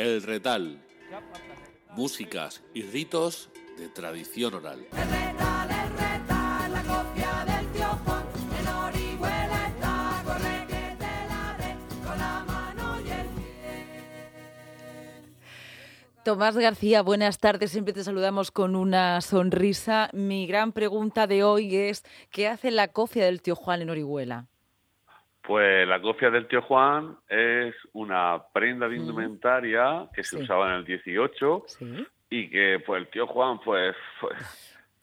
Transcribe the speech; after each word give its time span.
El 0.00 0.22
Retal. 0.22 0.80
Músicas 1.94 2.62
y 2.72 2.80
ritos 2.84 3.50
de 3.76 3.90
tradición 3.90 4.54
oral. 4.54 4.86
El 4.92 5.10
retal, 5.10 5.68
el 5.70 5.90
retal, 5.92 6.72
la 6.72 6.82
copia 6.84 7.44
del 7.44 7.66
tío 7.72 7.88
Juan. 8.06 8.24
En 8.58 8.66
Orihuela 8.66 9.68
está, 9.68 10.22
corre 10.24 10.66
que 10.68 10.96
te 10.96 11.26
la 11.28 11.54
dé 11.58 11.76
con 12.02 12.16
la 12.18 12.44
mano 12.46 12.98
y 13.02 13.10
el 13.10 13.26
pie. 13.26 13.44
Tomás 16.24 16.56
García, 16.56 17.02
buenas 17.02 17.36
tardes. 17.38 17.70
Siempre 17.70 17.92
te 17.92 18.02
saludamos 18.02 18.50
con 18.50 18.76
una 18.76 19.20
sonrisa. 19.20 20.08
Mi 20.14 20.46
gran 20.46 20.72
pregunta 20.72 21.26
de 21.26 21.44
hoy 21.44 21.76
es, 21.76 22.04
¿qué 22.30 22.48
hace 22.48 22.70
la 22.70 22.88
cofia 22.88 23.26
del 23.26 23.42
tío 23.42 23.54
Juan 23.54 23.82
en 23.82 23.90
Orihuela? 23.90 24.49
Pues 25.50 25.88
la 25.88 26.00
cofia 26.00 26.30
del 26.30 26.46
tío 26.46 26.62
Juan 26.62 27.16
es 27.28 27.74
una 27.92 28.40
prenda 28.52 28.88
de 28.88 28.94
indumentaria 28.98 30.06
que 30.14 30.22
se 30.22 30.36
Sí. 30.36 30.42
usaba 30.44 30.68
en 30.68 30.74
el 30.76 30.84
18 30.84 31.64
Sí. 31.66 32.06
y 32.30 32.48
que 32.48 32.80
pues 32.86 33.02
el 33.02 33.08
tío 33.10 33.26
Juan 33.26 33.58
pues, 33.58 33.96
pues, 34.20 34.36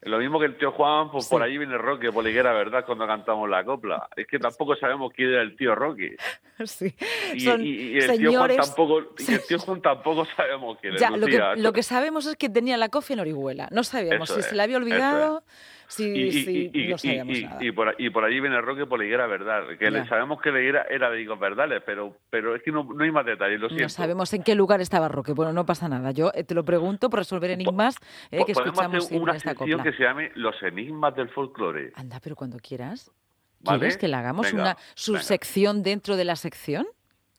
lo 0.03 0.17
mismo 0.19 0.39
que 0.39 0.45
el 0.45 0.57
tío 0.57 0.71
Juan 0.71 1.11
pues 1.11 1.25
Sí. 1.25 1.31
por 1.31 1.43
ahí 1.43 1.57
viene 1.57 1.77
Roque 1.77 2.13
por 2.13 2.25
Higuera, 2.25 2.53
verdad 2.53 2.85
cuando 2.85 3.05
cantamos 3.05 3.49
la 3.49 3.65
copla 3.65 4.07
es 4.15 4.25
que 4.25 4.39
tampoco 4.39 4.77
sabemos 4.77 5.11
quién 5.13 5.31
era 5.33 5.41
el 5.41 5.57
tío 5.57 5.75
Roque 5.75 6.15
Sí. 6.65 6.95
y, 7.33 7.41
Son 7.41 7.61
y- 7.61 7.65
y 7.67 7.97
el 7.97 8.17
tío 8.17 8.31
Juan 8.31 8.47
señores. 8.51 8.57
tampoco 8.57 8.99
y 9.19 9.33
el 9.33 9.41
tío 9.45 9.59
Juan 9.59 9.81
tampoco 9.81 10.23
sabemos 10.37 10.77
quién 10.79 10.93
es 10.95 11.01
Ya, 11.01 11.09
lo 11.09 11.27
que, 11.27 11.41
lo 11.57 11.73
que 11.73 11.83
sabemos 11.83 12.25
es 12.25 12.37
que 12.37 12.47
tenía 12.47 12.77
la 12.77 12.87
cofia 12.87 13.15
en 13.15 13.19
Orihuela. 13.19 13.67
No 13.71 13.83
sabíamos 13.83 14.29
Eso 14.29 14.35
si 14.35 14.39
es, 14.39 14.45
se 14.45 14.55
la 14.55 14.63
había 14.63 14.77
olvidado, 14.77 15.43
si, 15.87 16.31
si 16.31 16.71
y- 16.73 16.87
no 16.89 16.97
sabíamos 16.97 17.37
y- 17.37 17.43
nada. 17.43 17.63
y 17.63 17.71
por, 17.71 17.95
y 17.97 18.09
por 18.09 18.23
allí 18.25 18.39
viene 18.39 18.59
Roque 18.61 18.85
por 18.85 19.03
Higuera, 19.03 19.25
verdad 19.27 19.63
que 19.79 19.89
le 19.89 20.05
sabemos 20.07 20.41
que 20.41 20.49
Higuera 20.49 20.85
era 20.89 21.09
de 21.09 21.21
Higos 21.21 21.39
Verdales 21.39 21.81
pero 21.85 22.17
pero 22.29 22.55
es 22.55 22.61
que 22.63 22.71
no, 22.71 22.83
no 22.83 23.03
hay 23.03 23.11
más 23.11 23.25
detalles 23.25 23.59
lo 23.59 23.67
siento 23.69 23.83
No 23.85 23.89
sabemos 23.89 24.33
en 24.33 24.43
qué 24.43 24.53
lugar 24.55 24.81
estaba 24.81 25.07
Roque. 25.07 25.31
Bueno, 25.33 25.53
no 25.53 25.65
pasa 25.65 25.87
nada. 25.87 26.11
Yo 26.11 26.31
eh, 26.33 26.43
te 26.43 26.53
lo 26.55 26.63
pregunto 26.65 27.09
por 27.09 27.19
resolver 27.19 27.51
enigmas 27.51 27.95
eh, 28.31 28.43
que 28.45 28.51
escuchamos 28.51 28.79
hacer 29.05 29.19
una 29.21 29.31
en 29.31 29.37
esta 29.37 29.49
sección 29.51 29.77
copla. 29.79 29.91
que 29.91 29.97
se 29.97 30.03
llame 30.03 30.31
Los 30.35 30.61
enigmas 30.63 31.15
del 31.15 31.29
folclore. 31.29 31.91
Anda, 31.95 32.19
pero 32.23 32.35
cuando 32.35 32.57
quieras. 32.59 33.11
¿Vale? 33.59 33.79
¿Quieres 33.79 33.97
que 33.97 34.07
le 34.07 34.15
hagamos 34.15 34.45
Venga, 34.45 34.61
una 34.63 34.73
venga. 34.75 34.81
subsección 34.95 35.81
dentro 35.83 36.15
de 36.15 36.25
la 36.25 36.35
sección? 36.35 36.85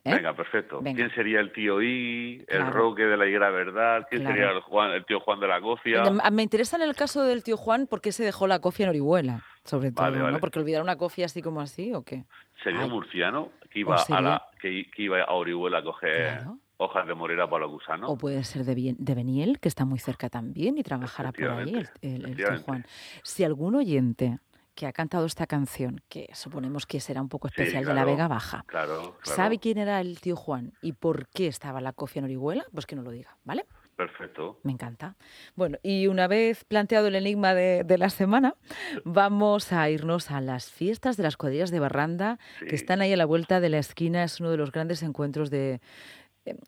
¿Eh? 0.05 0.15
Venga, 0.15 0.35
perfecto. 0.35 0.81
Venga. 0.81 0.97
¿Quién 0.97 1.15
sería 1.15 1.41
el 1.41 1.53
tío 1.53 1.83
I, 1.83 2.39
el 2.39 2.47
Claro. 2.47 2.71
Roque 2.71 3.03
de 3.03 3.17
la 3.17 3.27
Higuera 3.27 3.51
Verdad? 3.51 4.07
¿Quién 4.09 4.23
Claro. 4.23 4.37
sería 4.37 4.51
el, 4.53 4.61
Juan, 4.61 4.91
el 4.93 5.05
tío 5.05 5.21
Juan 5.21 5.41
de 5.41 5.49
la 5.49 5.61
Cofia? 5.61 6.05
Me 6.31 6.43
interesa 6.43 6.77
en 6.77 6.83
el 6.83 6.95
caso 6.95 7.23
del 7.25 7.43
tío 7.43 7.57
Juan 7.57 7.87
por 7.87 8.01
qué 8.01 8.13
se 8.13 8.25
dejó 8.25 8.47
la 8.47 8.61
cofia 8.61 8.85
en 8.85 8.91
Orihuela, 8.91 9.43
sobre 9.65 9.91
todo, 9.93 10.05
Vale, 10.05 10.19
¿no? 10.19 10.25
vale. 10.25 10.39
Porque 10.39 10.59
olvidar 10.61 10.83
una 10.83 10.97
cofia 10.97 11.27
así 11.27 11.43
como 11.43 11.61
así, 11.61 11.93
¿o 11.93 12.03
qué? 12.05 12.25
Sería 12.63 12.83
Ay. 12.83 12.91
murciano 12.91 13.51
que 13.71 13.81
iba, 13.81 13.97
a 13.97 14.21
la, 14.21 14.43
que, 14.61 14.87
que 14.95 15.03
iba 15.03 15.21
a 15.23 15.33
Orihuela 15.33 15.79
a 15.79 15.83
coger 15.83 16.39
Claro. 16.39 16.59
hojas 16.79 17.07
de 17.07 17.15
morera 17.15 17.51
para 17.51 17.65
los 17.65 17.73
gusanos. 17.73 18.09
O 18.09 18.17
puede 18.17 18.45
ser 18.45 18.65
de, 18.65 18.75
Bien- 18.75 18.97
de 18.99 19.15
Beniel, 19.15 19.59
que 19.61 19.69
está 19.69 19.85
muy 19.85 19.99
cerca 19.99 20.31
también 20.31 20.79
y 20.79 20.83
trabajará 20.85 21.33
por 21.33 21.51
ahí 21.51 21.75
el, 22.03 22.25
el-. 22.41 22.59
Juan. 22.63 22.87
Si 23.25 23.43
algún 23.45 23.75
oyente 23.75 24.39
que 24.79 24.87
ha 24.87 24.93
cantado 24.93 25.27
esta 25.27 25.49
canción, 25.49 26.01
que 26.09 26.31
suponemos 26.35 26.87
que 26.87 27.01
será 27.01 27.21
un 27.21 27.29
poco 27.29 27.49
Sí, 27.49 27.55
especial 27.57 27.83
de 27.83 27.89
la 27.89 27.95
claro, 27.95 28.11
Vega 28.13 28.29
Baja, 28.29 28.63
Claro, 28.69 29.17
claro. 29.21 29.37
¿sabe 29.37 29.59
quién 29.59 29.77
era 29.77 30.01
el 30.01 30.21
tío 30.21 30.37
Juan 30.37 30.73
y 30.83 30.93
por 30.93 31.27
qué 31.31 31.49
estaba 31.49 31.81
la 31.81 31.93
cofia 31.93 32.21
en 32.21 32.27
Orihuela? 32.27 32.65
Pues 32.73 32.87
que 32.87 32.95
no 32.95 33.03
lo 33.03 33.11
diga, 33.11 33.37
¿vale? 33.43 33.67
Perfecto. 33.97 34.61
Me 34.63 34.71
encanta. 34.71 35.17
Bueno, 35.57 35.79
y 35.83 36.07
una 36.07 36.29
vez 36.29 36.63
planteado 36.63 37.09
el 37.09 37.17
enigma 37.17 37.55
de, 37.55 37.83
de 37.83 37.99
la 37.99 38.09
semana, 38.09 38.55
vamos 39.05 39.73
a 39.73 39.91
irnos 39.91 40.31
a 40.31 40.41
las 40.41 40.71
fiestas 40.71 41.17
de 41.17 41.25
las 41.25 41.37
cuadrillas 41.37 41.73
de 41.73 41.81
Barranda, 41.81 42.39
que 42.61 42.77
están 42.77 43.01
ahí 43.01 43.13
a 43.13 43.17
la 43.17 43.27
vuelta 43.27 43.59
de 43.59 43.71
la 43.71 43.79
esquina. 43.79 44.23
Es 44.23 44.39
uno 44.39 44.53
de 44.53 44.59
los 44.59 44.71
grandes 44.71 45.03
encuentros 45.03 45.51
de, 45.51 45.81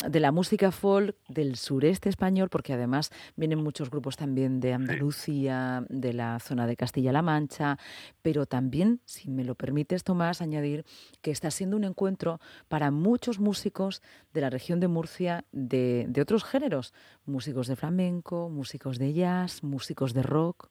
de 0.09 0.21
la 0.21 0.33
música 0.33 0.71
folk 0.71 1.17
del 1.29 1.57
sureste 1.57 2.09
español, 2.09 2.49
porque 2.49 2.73
además 2.73 3.11
vienen 3.37 3.63
muchos 3.63 3.91
grupos 3.91 4.17
también 4.17 4.61
de 4.61 4.73
Andalucía, 4.73 5.85
de 5.89 6.13
la 6.13 6.39
zona 6.41 6.67
de 6.67 6.77
Castilla-La 6.77 7.23
Mancha, 7.23 7.79
pero 8.23 8.47
también, 8.47 9.01
si 9.05 9.31
me 9.31 9.45
lo 9.45 9.55
permites, 9.55 10.05
Tomás, 10.05 10.43
añadir 10.43 10.85
que 11.23 11.31
está 11.31 11.51
siendo 11.51 11.77
un 11.77 11.85
encuentro 11.85 12.41
para 12.69 12.91
muchos 12.91 13.39
músicos 13.39 14.03
de 14.33 14.41
la 14.41 14.51
región 14.51 14.81
de 14.81 14.89
Murcia 14.89 15.45
de, 15.53 16.07
de 16.09 16.21
otros 16.21 16.45
géneros, 16.45 16.95
músicos 17.25 17.67
de 17.67 17.77
flamenco, 17.77 18.49
músicos 18.49 18.99
de 18.99 19.13
jazz, 19.13 19.63
músicos 19.63 20.15
de 20.15 20.23
rock. 20.23 20.71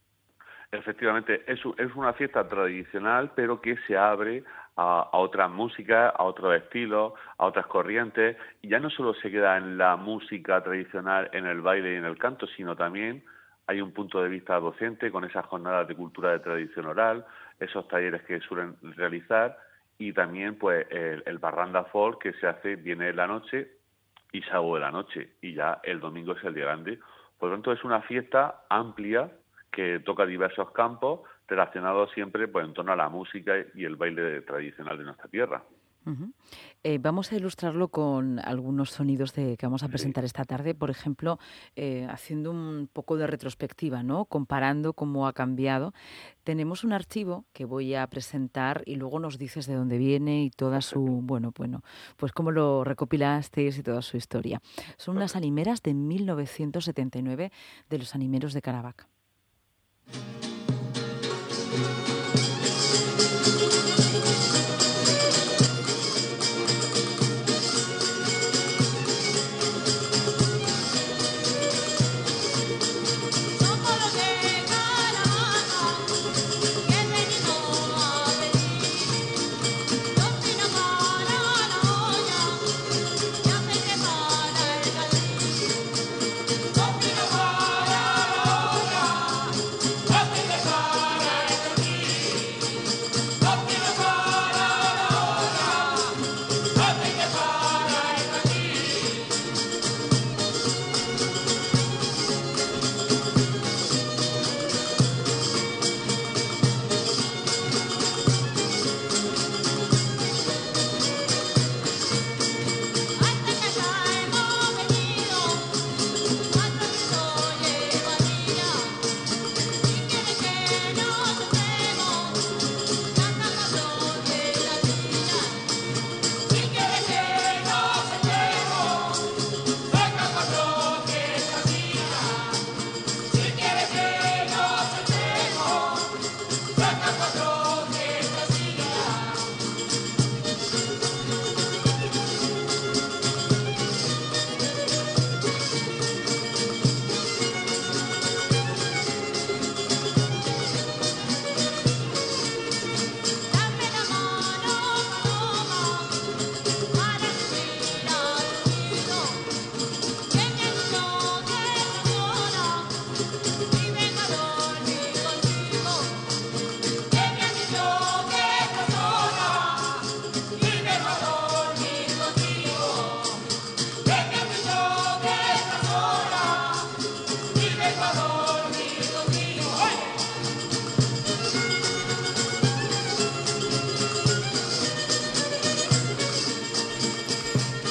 Efectivamente, 0.71 1.43
es, 1.47 1.59
es 1.77 1.95
una 1.95 2.13
fiesta 2.13 2.47
tradicional, 2.47 3.31
pero 3.35 3.59
que 3.59 3.75
se 3.87 3.97
abre 3.97 4.43
a, 4.75 5.09
a 5.11 5.17
otras 5.17 5.49
músicas, 5.49 6.13
a 6.15 6.23
otros 6.23 6.55
estilos, 6.55 7.13
a 7.37 7.45
otras 7.45 7.65
corrientes, 7.65 8.37
y 8.61 8.69
ya 8.69 8.79
no 8.79 8.89
solo 8.91 9.15
se 9.15 9.31
queda 9.31 9.57
en 9.57 9.77
la 9.79 9.95
música 9.95 10.61
tradicional, 10.61 11.29
en 11.33 11.47
el 11.47 11.61
baile 11.61 11.93
y 11.93 11.97
en 11.97 12.05
el 12.05 12.19
canto, 12.19 12.45
sino 12.45 12.75
también 12.75 13.23
hay 13.69 13.81
un 13.81 13.91
punto 13.91 14.21
de 14.21 14.29
vista 14.29 14.59
docente 14.59 15.11
con 15.11 15.25
esas 15.25 15.45
jornadas 15.45 15.87
de 15.87 15.95
cultura 15.95 16.31
de 16.31 16.39
tradición 16.39 16.87
oral, 16.87 17.23
esos 17.59 17.87
talleres 17.87 18.23
que 18.23 18.39
suelen 18.39 18.75
realizar, 18.95 19.59
y 19.99 20.11
también 20.11 20.57
pues 20.57 20.87
el, 20.89 21.37
barranda 21.37 21.83
folk 21.83 22.19
que 22.19 22.33
se 22.33 22.47
hace, 22.47 22.77
viene 22.77 23.09
en 23.09 23.15
la 23.15 23.27
noche 23.27 23.71
y 24.31 24.41
sábado 24.41 24.73
de 24.73 24.79
la 24.79 24.91
noche, 24.91 25.33
y 25.41 25.53
ya 25.53 25.79
el 25.83 25.99
domingo 25.99 26.31
es 26.33 26.43
el 26.43 26.55
día 26.55 26.65
grande. 26.65 26.99
Por 27.37 27.49
lo 27.49 27.55
tanto, 27.55 27.71
es 27.71 27.83
una 27.83 28.01
fiesta 28.01 28.63
amplia 28.69 29.29
que 29.71 29.99
toca 29.99 30.25
diversos 30.25 30.71
campos 30.71 31.21
relacionados 31.47 32.11
siempre 32.13 32.47
pues, 32.47 32.65
en 32.65 32.73
torno 32.73 32.91
a 32.91 32.95
la 32.95 33.09
música 33.09 33.53
y 33.75 33.83
el 33.85 33.95
baile 33.95 34.41
tradicional 34.41 34.97
de 34.97 35.03
nuestra 35.05 35.27
tierra. 35.27 35.63
Eh, 36.81 36.97
vamos 36.99 37.31
a 37.31 37.35
ilustrarlo 37.35 37.89
con 37.89 38.39
algunos 38.39 38.89
sonidos 38.89 39.33
de, 39.33 39.57
que 39.57 39.65
vamos 39.67 39.83
a 39.83 39.87
Sí. 39.87 39.91
presentar 39.91 40.23
esta 40.23 40.43
tarde, 40.43 40.73
por 40.73 40.89
ejemplo, 40.89 41.37
eh, 41.75 42.07
haciendo 42.09 42.49
un 42.49 42.89
poco 42.91 43.15
de 43.17 43.27
retrospectiva, 43.27 44.01
¿no? 44.01 44.25
comparando 44.25 44.93
cómo 44.93 45.27
ha 45.27 45.33
cambiado. 45.33 45.93
Tenemos 46.43 46.83
un 46.83 46.93
archivo 46.93 47.45
que 47.53 47.65
voy 47.65 47.93
a 47.93 48.07
presentar 48.07 48.81
y 48.87 48.95
luego 48.95 49.19
nos 49.19 49.37
dices 49.37 49.67
de 49.67 49.75
dónde 49.75 49.99
viene 49.99 50.43
y 50.45 50.49
toda 50.49 50.81
su, 50.81 51.03
bueno, 51.21 51.51
bueno, 51.55 51.83
pues 52.17 52.31
cómo 52.31 52.49
lo 52.49 52.83
recopilasteis 52.83 53.77
y 53.77 53.83
toda 53.83 54.01
su 54.01 54.17
historia. 54.17 54.61
Son 54.97 55.17
unas 55.17 55.35
animeras 55.35 55.83
de 55.83 55.93
1979 55.93 57.51
de 57.89 57.97
los 57.99 58.15
animeros 58.15 58.53
de 58.53 58.61
Caravaca. 58.63 59.07
Thank 60.11 60.23
you. 60.33 60.38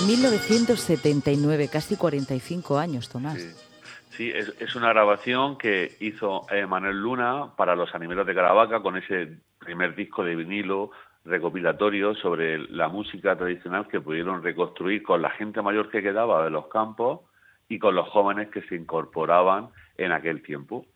1979, 0.09 1.69
casi 1.71 1.97
45 1.97 2.79
años, 2.79 3.11
Tomás. 3.11 3.39
Sí, 3.39 3.69
Sí, 4.19 4.33
es, 4.35 4.53
es 4.59 4.75
una 4.75 4.89
grabación 4.89 5.57
que 5.59 5.93
hizo 6.01 6.45
eh, 6.51 6.67
Manuel 6.67 7.01
Luna 7.01 7.53
para 7.57 7.77
los 7.77 7.95
Animeros 7.95 8.27
de 8.27 8.35
Caravaca 8.35 8.81
con 8.81 8.97
ese 8.97 9.39
primer 9.61 9.95
disco 9.95 10.25
de 10.25 10.35
vinilo 10.35 10.91
recopilatorio 11.25 12.17
sobre 12.17 12.59
la 12.59 12.89
música 12.89 13.37
tradicional 13.37 13.87
que 13.87 14.01
pudieron 14.01 14.43
reconstruir 14.43 15.05
con 15.05 15.23
la 15.23 15.31
gente 15.31 15.63
mayor 15.63 15.89
que 15.89 16.03
quedaba 16.03 16.43
de 16.43 16.51
los 16.51 16.67
campos 16.67 17.21
y 17.69 17.79
con 17.79 17.95
los 17.95 18.09
jóvenes 18.09 18.49
que 18.49 18.63
se 18.63 18.75
incorporaban 18.75 19.69
en 19.97 20.11
aquel 20.11 20.43
tiempo. 20.43 20.87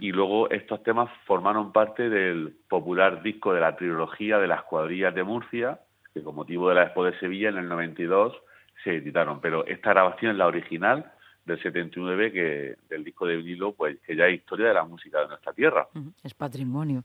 Y 0.00 0.10
luego 0.10 0.50
estos 0.50 0.82
temas 0.82 1.08
formaron 1.24 1.72
parte 1.72 2.08
del 2.08 2.56
popular 2.68 3.22
disco 3.22 3.52
de 3.52 3.60
la 3.60 3.76
trilogía 3.76 4.38
de 4.38 4.48
las 4.48 4.64
cuadrillas 4.64 5.14
de 5.14 5.22
Murcia, 5.22 5.78
que 6.12 6.22
con 6.22 6.34
motivo 6.34 6.68
de 6.68 6.74
la 6.74 6.84
Expo 6.84 7.04
de 7.04 7.16
Sevilla 7.20 7.50
en 7.50 7.58
el 7.58 7.68
92 7.68 8.34
se 8.82 8.96
editaron. 8.96 9.40
Pero 9.40 9.66
esta 9.66 9.90
grabación 9.90 10.32
es 10.32 10.38
la 10.38 10.46
original 10.46 11.12
del 11.44 11.60
79 11.60 12.32
que 12.32 12.76
del 12.88 13.04
disco 13.04 13.26
de 13.26 13.36
vinilo 13.36 13.72
pues 13.72 13.98
que 14.06 14.14
ya 14.14 14.26
es 14.26 14.34
historia 14.34 14.68
de 14.68 14.74
la 14.74 14.84
música 14.84 15.20
de 15.20 15.28
nuestra 15.28 15.52
tierra 15.52 15.88
Es 16.22 16.34
patrimonio. 16.34 17.02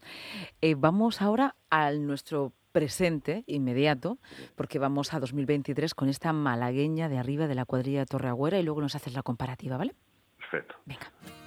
Eh, 0.62 0.76
vamos 0.78 1.22
ahora 1.24 1.56
al 1.72 2.06
nuestro 2.06 2.54
presente 2.72 3.44
inmediato, 3.48 4.20
porque 4.56 4.78
vamos 4.78 5.14
a 5.16 5.20
2023 5.20 5.96
con 5.96 6.10
esta 6.10 6.32
malagueña 6.34 7.10
de 7.10 7.18
arriba 7.18 7.48
de 7.48 7.56
la 7.56 7.66
cuadrilla 7.66 8.02
de 8.02 8.06
Torreagüera 8.06 8.60
y 8.60 8.64
luego 8.64 8.82
nos 8.82 8.94
haces 8.94 9.16
la 9.16 9.24
comparativa, 9.24 9.78
¿vale? 9.78 9.96
perfecto 10.38 10.76
Venga. 10.86 11.47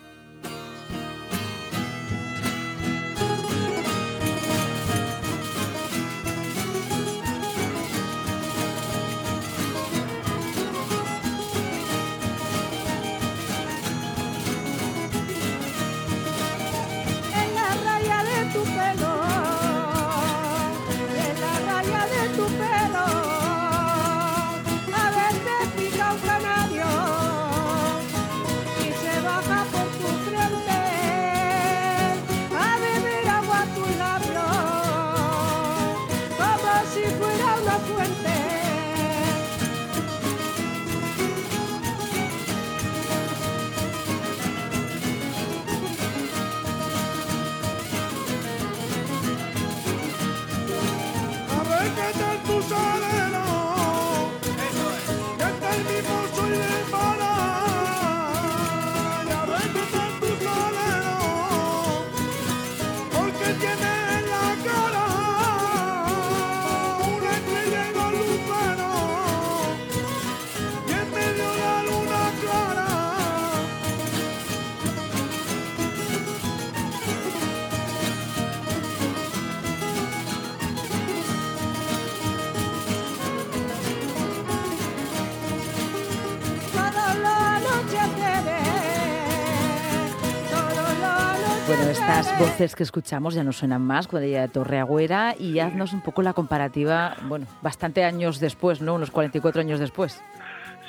Bueno, 91.71 91.85
estas 91.89 92.37
voces 92.37 92.75
que 92.75 92.83
escuchamos 92.83 93.33
ya 93.33 93.45
no 93.45 93.53
suenan 93.53 93.83
más, 93.87 94.09
cuadrilla 94.09 94.41
de 94.41 94.49
Torreagüera, 94.49 95.37
y 95.39 95.61
haznos 95.61 95.93
un 95.93 96.01
poco 96.01 96.21
la 96.21 96.33
comparativa, 96.33 97.15
bueno, 97.29 97.47
bastante 97.63 98.03
años 98.03 98.41
después, 98.41 98.83
¿no? 98.83 98.95
Unos 98.97 99.13
44 99.13 99.61
años 99.61 99.79
después. 99.79 100.21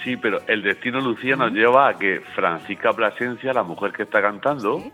sí 0.03 0.17
pero 0.17 0.39
el 0.47 0.63
destino 0.63 0.99
Lucía 0.99 1.35
nos 1.35 1.51
lleva 1.51 1.87
a 1.89 1.93
que 1.99 2.21
Francisca 2.33 2.93
Plasencia 2.93 3.53
la 3.53 3.61
mujer 3.61 3.91
que 3.93 4.01
está 4.03 4.23
cantando 4.23 4.79
Sí. 4.79 4.91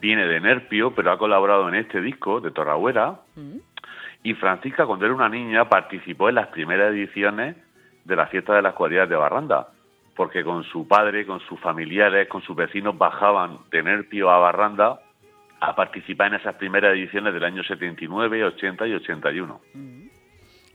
viene 0.00 0.26
de 0.28 0.38
Nerpio 0.38 0.92
pero 0.94 1.10
ha 1.10 1.18
colaborado 1.18 1.68
en 1.68 1.74
este 1.74 2.00
disco 2.00 2.40
de 2.40 2.52
Torragüera 2.52 3.16
Mm. 3.34 3.56
y 4.22 4.34
Francisca 4.34 4.86
cuando 4.86 5.06
era 5.06 5.14
una 5.16 5.28
niña 5.28 5.68
participó 5.68 6.28
en 6.28 6.36
las 6.36 6.46
primeras 6.48 6.92
ediciones 6.92 7.56
de 8.04 8.14
la 8.14 8.28
fiesta 8.28 8.54
de 8.54 8.62
las 8.62 8.74
cuadrillas 8.74 9.08
de 9.08 9.16
Barranda 9.16 9.66
porque 10.20 10.44
con 10.44 10.64
su 10.64 10.86
padre, 10.86 11.24
con 11.24 11.40
sus 11.40 11.58
familiares, 11.60 12.28
con 12.28 12.42
sus 12.42 12.54
vecinos 12.54 12.98
bajaban 12.98 13.56
de 13.70 13.82
Nerpio 13.82 14.28
a 14.28 14.36
Barranda 14.36 15.00
a 15.58 15.74
participar 15.74 16.26
en 16.26 16.34
esas 16.34 16.56
primeras 16.56 16.92
ediciones 16.92 17.32
del 17.32 17.42
año 17.42 17.64
79, 17.64 18.44
80 18.44 18.86
y 18.86 18.92
81. 18.96 19.60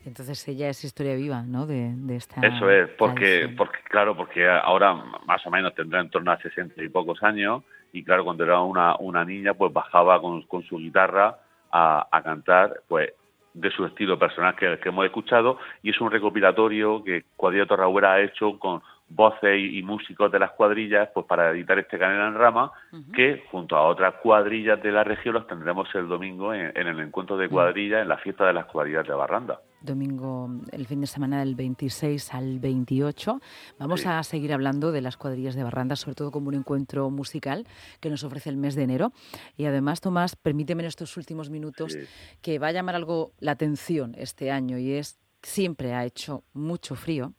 Entonces 0.03 0.47
ella 0.47 0.69
es 0.69 0.83
historia 0.83 1.13
viva, 1.13 1.43
¿no? 1.43 1.67
De, 1.67 1.91
de 1.93 2.15
esta. 2.15 2.41
Eso 2.41 2.71
es, 2.71 2.89
porque, 2.97 3.53
porque 3.55 3.77
claro, 3.87 4.17
porque 4.17 4.49
ahora 4.49 4.95
más 5.27 5.45
o 5.45 5.51
menos 5.51 5.75
tendrá 5.75 5.99
en 5.99 6.09
torno 6.09 6.31
a 6.31 6.41
60 6.41 6.81
y 6.81 6.89
pocos 6.89 7.21
años 7.21 7.61
y 7.93 8.03
claro, 8.03 8.25
cuando 8.25 8.45
era 8.45 8.61
una, 8.61 8.95
una 8.97 9.23
niña 9.23 9.53
pues 9.53 9.71
bajaba 9.71 10.19
con, 10.21 10.41
con 10.47 10.63
su 10.63 10.79
guitarra 10.79 11.37
a, 11.71 12.07
a 12.11 12.23
cantar 12.23 12.81
pues 12.87 13.11
de 13.53 13.69
su 13.69 13.85
estilo 13.85 14.17
personal 14.17 14.55
que, 14.55 14.79
que 14.79 14.89
hemos 14.89 15.05
escuchado 15.05 15.59
y 15.83 15.91
es 15.91 16.01
un 16.01 16.09
recopilatorio 16.09 17.03
que 17.03 17.25
Cuadrilla 17.37 17.67
Torragüera 17.67 18.13
ha 18.13 18.21
hecho 18.21 18.57
con 18.57 18.81
voces 19.07 19.57
y, 19.59 19.77
y 19.79 19.83
músicos 19.83 20.31
de 20.31 20.39
las 20.39 20.51
cuadrillas 20.51 21.09
pues 21.13 21.25
para 21.27 21.51
editar 21.51 21.77
este 21.79 21.97
Canela 21.99 22.27
en 22.27 22.33
Rama 22.33 22.71
que 23.13 23.43
junto 23.51 23.75
a 23.75 23.83
otras 23.87 24.15
cuadrillas 24.15 24.81
de 24.81 24.91
la 24.91 25.03
región 25.03 25.35
los 25.35 25.45
tendremos 25.47 25.87
el 25.93 26.07
domingo 26.07 26.53
en, 26.53 26.71
en 26.75 26.87
el 26.87 26.99
encuentro 26.99 27.37
de 27.37 27.47
cuadrillas 27.47 28.01
en 28.01 28.09
la 28.09 28.17
fiesta 28.17 28.45
de 28.47 28.53
las 28.53 28.65
cuadrillas 28.65 29.07
de 29.07 29.13
Barranda. 29.13 29.61
Domingo, 29.81 30.49
el 30.71 30.87
fin 30.87 31.01
de 31.01 31.05
semana 31.07 31.39
del 31.41 31.53
26 31.53 32.33
al 32.33 32.59
28. 32.59 33.39
Vamos 33.77 34.01
Sí. 34.01 34.07
a 34.09 34.23
seguir 34.23 34.51
hablando 34.51 34.91
de 34.91 35.01
las 35.01 35.15
cuadrillas 35.15 35.53
de 35.53 35.63
Barranda, 35.63 35.95
sobre 35.95 36.15
todo 36.15 36.31
como 36.31 36.47
un 36.47 36.55
encuentro 36.55 37.07
musical 37.11 37.67
que 37.99 38.09
nos 38.09 38.23
ofrece 38.23 38.49
el 38.49 38.57
mes 38.57 38.73
de 38.73 38.81
enero. 38.83 39.11
Y 39.57 39.65
además, 39.65 40.01
Tomás, 40.01 40.35
permíteme 40.35 40.81
en 40.81 40.87
estos 40.87 41.15
últimos 41.17 41.51
minutos 41.51 41.93
Sí. 41.93 41.99
que 42.41 42.57
va 42.57 42.67
a 42.67 42.71
llamar 42.71 42.95
algo 42.95 43.33
la 43.39 43.51
atención 43.51 44.15
este 44.17 44.49
año 44.49 44.79
y 44.79 44.93
es 44.93 45.19
siempre 45.43 45.93
ha 45.93 46.03
hecho 46.05 46.43
mucho 46.53 46.95
frío. 46.95 47.33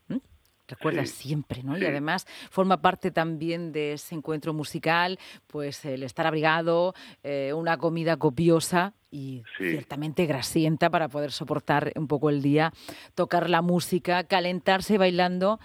Recuerdas 0.69 1.11
Sí, 1.11 1.29
siempre, 1.29 1.63
¿no? 1.63 1.77
Y 1.77 1.81
sí. 1.81 1.87
además 1.87 2.27
forma 2.51 2.83
parte 2.83 3.11
también 3.11 3.73
de 3.73 3.93
ese 3.93 4.15
encuentro 4.15 4.53
musical, 4.53 5.19
pues 5.47 5.85
el 5.85 6.03
estar 6.03 6.27
abrigado, 6.27 6.95
eh, 7.23 7.53
una 7.55 7.77
comida 7.79 8.17
copiosa 8.17 8.95
y 9.11 9.43
Sí. 9.59 9.71
ciertamente 9.71 10.27
grasienta 10.27 10.91
para 10.91 11.09
poder 11.09 11.31
soportar 11.31 11.93
un 11.97 12.09
poco 12.09 12.31
el 12.31 12.43
día, 12.43 12.73
tocar 13.15 13.49
la 13.49 13.63
música, 13.63 14.25
calentarse 14.25 14.99
bailando. 14.99 15.61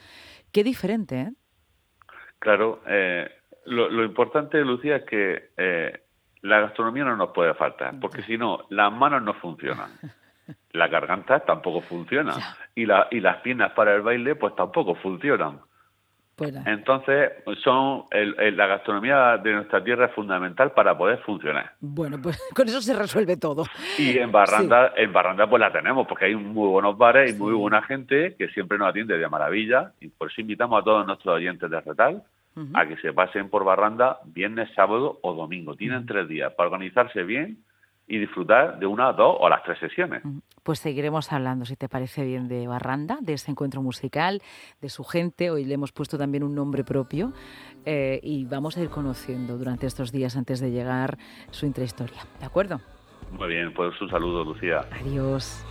Qué 0.52 0.64
diferente, 0.64 1.20
¿eh? 1.22 1.32
Claro, 2.40 2.82
eh, 2.88 3.30
lo, 3.66 3.90
lo 3.90 4.04
importante, 4.04 4.60
Lucía, 4.62 4.98
es 4.98 5.04
que 5.06 5.52
eh, 5.58 6.04
la 6.42 6.60
gastronomía 6.62 7.04
no 7.06 7.16
nos 7.16 7.30
puede 7.32 7.54
faltar, 7.54 8.00
porque 8.00 8.24
si 8.24 8.38
no, 8.38 8.66
las 8.70 8.92
manos 8.92 9.22
no 9.22 9.34
funcionan, 9.36 9.92
la 10.72 10.88
garganta 10.88 11.40
tampoco 11.42 11.82
funciona 11.82 12.36
Ya. 12.38 12.58
Y, 12.76 12.86
la, 12.86 13.08
y 13.12 13.20
las 13.20 13.38
piernas 13.38 13.72
para 13.74 13.96
el 13.96 14.02
baile 14.02 14.36
pues 14.36 14.56
tampoco 14.56 14.96
funcionan. 14.96 15.60
Entonces, 16.66 17.32
son 17.64 18.06
el- 18.10 18.36
el- 18.40 18.58
la 18.58 18.66
gastronomía 18.66 19.38
de 19.38 19.54
nuestra 19.54 19.84
tierra 19.84 20.06
es 20.08 20.14
fundamental 20.14 20.72
para 20.72 20.98
poder 20.98 21.20
funcionar. 21.20 21.74
Bueno, 21.82 22.18
pues 22.22 22.42
con 22.56 22.68
eso 22.68 22.82
se 22.82 22.96
resuelve 22.96 23.38
todo. 23.38 23.66
Y 24.00 24.18
en 24.18 24.32
Barranda, 24.32 24.94
en 24.96 25.14
Barranda 25.14 25.48
pues 25.48 25.60
la 25.60 25.72
tenemos, 25.72 26.08
porque 26.08 26.26
hay 26.26 26.36
muy 26.36 26.68
buenos 26.68 26.98
bares 26.98 27.36
y 27.36 27.38
muy 27.40 27.54
buena 27.54 27.84
gente 27.84 28.36
que 28.40 28.48
siempre 28.50 28.78
nos 28.80 28.88
atiende 28.90 29.18
de 29.20 29.30
maravilla. 29.30 29.92
Y 30.00 30.08
por 30.08 30.32
eso 30.32 30.42
invitamos 30.42 30.82
a 30.82 30.84
todos 30.84 31.06
nuestros 31.06 31.36
oyentes 31.36 31.70
de 31.70 31.80
Retal 31.82 32.24
a 32.74 32.86
que 32.86 32.98
se 32.98 33.14
pasen 33.14 33.50
por 33.50 33.64
Barranda 33.64 34.18
viernes, 34.26 34.70
sábado 34.76 35.20
o 35.22 35.34
domingo. 35.34 35.76
Tienen 35.76 36.06
tres 36.06 36.28
días 36.28 36.52
para 36.54 36.70
organizarse 36.70 37.24
bien 37.24 37.60
y 38.08 38.18
disfrutar 38.18 38.80
de 38.80 38.86
una, 38.86 39.14
dos 39.14 39.38
o 39.40 39.50
las 39.50 39.64
tres 39.64 39.80
sesiones. 39.80 40.22
Pues 40.64 40.80
seguiremos 40.80 41.32
hablando, 41.32 41.66
si 41.66 41.76
te 41.76 41.88
parece 41.88 42.26
bien, 42.26 42.48
de 42.48 42.68
Barranda, 42.68 43.18
de 43.22 43.34
ese 43.34 43.52
encuentro 43.52 43.82
musical, 43.82 44.42
de 44.82 44.90
su 44.90 45.04
gente. 45.04 45.50
Hoy 45.50 45.66
le 45.66 45.74
hemos 45.76 45.92
puesto 45.92 46.18
también 46.18 46.44
un 46.44 46.54
nombre 46.54 46.84
propio 46.84 47.34
eh, 47.86 48.20
y 48.22 48.46
vamos 48.46 48.78
a 48.78 48.82
ir 48.82 48.90
conociendo 48.90 49.58
durante 49.58 49.88
estos 49.88 50.12
días 50.12 50.36
antes 50.36 50.60
de 50.60 50.72
llegar 50.72 51.18
su 51.52 51.66
intrahistoria. 51.66 52.22
¿De 52.40 52.46
acuerdo? 52.46 52.82
Muy 53.32 53.48
bien, 53.48 53.74
pues 53.74 54.00
un 54.02 54.10
saludo, 54.10 54.44
Lucía. 54.44 54.86
Adiós. 54.92 55.66